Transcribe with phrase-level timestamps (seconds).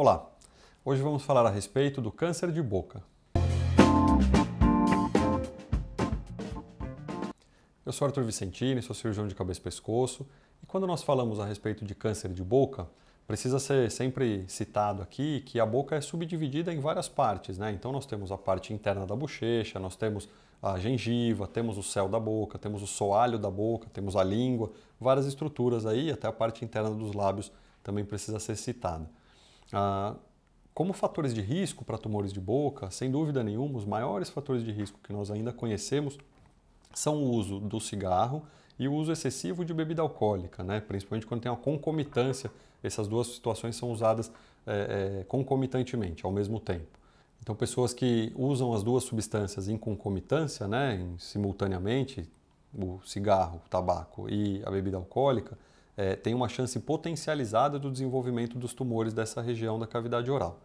[0.00, 0.30] Olá,
[0.84, 3.02] hoje vamos falar a respeito do câncer de boca.
[7.84, 10.24] Eu sou Arthur Vicentini, sou cirurgião de cabeça e pescoço,
[10.62, 12.86] e quando nós falamos a respeito de câncer de boca,
[13.26, 17.72] precisa ser sempre citado aqui que a boca é subdividida em várias partes, né?
[17.72, 20.28] Então nós temos a parte interna da bochecha, nós temos
[20.62, 24.70] a gengiva, temos o céu da boca, temos o soalho da boca, temos a língua,
[25.00, 27.50] várias estruturas aí, até a parte interna dos lábios
[27.82, 29.10] também precisa ser citada.
[29.72, 30.14] Ah,
[30.74, 34.70] como fatores de risco para tumores de boca, sem dúvida nenhuma, os maiores fatores de
[34.70, 36.16] risco que nós ainda conhecemos
[36.94, 38.44] são o uso do cigarro
[38.78, 40.80] e o uso excessivo de bebida alcoólica, né?
[40.80, 42.50] principalmente quando tem uma concomitância.
[42.80, 44.30] Essas duas situações são usadas
[44.64, 46.86] é, é, concomitantemente, ao mesmo tempo.
[47.42, 52.28] Então, pessoas que usam as duas substâncias em concomitância, né, em, simultaneamente,
[52.72, 55.58] o cigarro, o tabaco e a bebida alcoólica,
[55.98, 60.60] é, tem uma chance potencializada do desenvolvimento dos tumores dessa região da cavidade oral.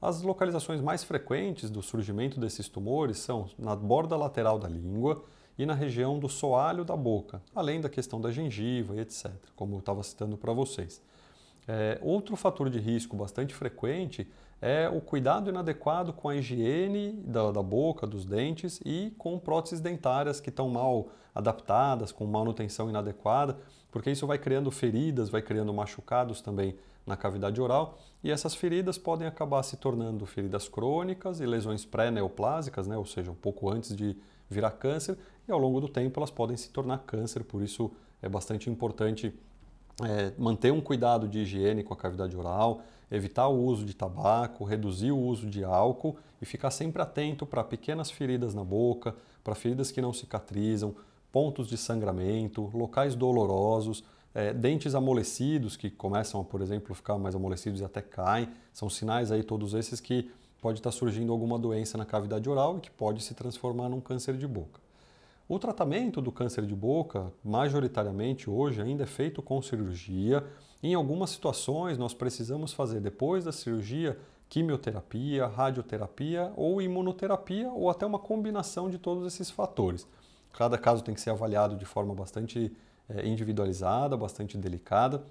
[0.00, 5.24] As localizações mais frequentes do surgimento desses tumores são na borda lateral da língua
[5.58, 9.74] e na região do soalho da boca, além da questão da gengiva e etc., como
[9.74, 11.02] eu estava citando para vocês.
[11.70, 14.26] É, outro fator de risco bastante frequente
[14.60, 19.78] é o cuidado inadequado com a higiene da, da, boca, dos dentes e com próteses
[19.78, 23.58] dentárias que estão mal adaptadas, com manutenção inadequada,
[23.90, 26.74] porque isso vai criando feridas, vai criando machucados também
[27.06, 32.88] na cavidade oral e essas feridas podem acabar se tornando feridas crônicas e lesões pré-neoplásicas,
[32.88, 34.16] né, ou seja, um pouco antes de
[34.48, 37.90] virar câncer, e ao longo do tempo elas podem se tornar câncer, por isso
[38.22, 39.38] é bastante importante
[40.04, 44.64] é, manter um cuidado de higiene com a cavidade oral, evitar o uso de tabaco,
[44.64, 49.54] reduzir o uso de álcool e ficar sempre atento para pequenas feridas na boca, para
[49.54, 50.94] feridas que não cicatrizam,
[51.32, 54.04] pontos de sangramento, locais dolorosos,
[54.34, 58.48] é, dentes amolecidos que começam por exemplo, ficar mais amolecidos e até caem.
[58.72, 62.80] São sinais aí todos esses que pode estar surgindo alguma doença na cavidade oral e
[62.80, 64.87] que pode se transformar num câncer de boca.
[65.48, 70.44] O tratamento do câncer de boca, majoritariamente hoje, ainda é feito com cirurgia.
[70.82, 78.04] Em algumas situações, nós precisamos fazer, depois da cirurgia, quimioterapia, radioterapia ou imunoterapia, ou até
[78.04, 80.06] uma combinação de todos esses fatores.
[80.52, 82.70] Cada caso tem que ser avaliado de forma bastante
[83.08, 85.24] é, individualizada, bastante delicada,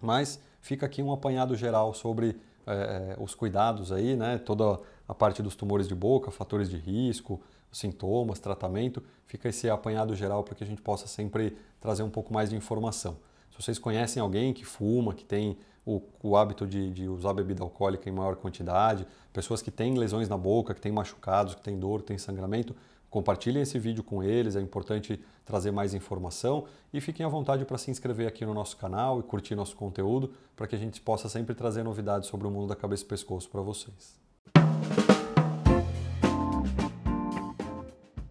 [0.00, 2.36] mas fica aqui um apanhado geral sobre
[2.68, 4.38] é, os cuidados aí, né?
[4.38, 7.40] Toda a parte dos tumores de boca, fatores de risco,
[7.72, 12.32] sintomas, tratamento, fica esse apanhado geral para que a gente possa sempre trazer um pouco
[12.32, 13.16] mais de informação.
[13.50, 17.62] Se vocês conhecem alguém que fuma, que tem o, o hábito de, de, usar bebida
[17.62, 21.78] alcoólica em maior quantidade, pessoas que têm lesões na boca, que têm machucados, que têm
[21.78, 22.76] dor, que têm sangramento,
[23.10, 27.78] compartilhem esse vídeo com eles, é importante trazer mais informação e fiquem à vontade para
[27.78, 31.28] se inscrever aqui no nosso canal e curtir nosso conteúdo para que a gente possa
[31.28, 34.27] sempre trazer novidades sobre o mundo da cabeça e pescoço para vocês.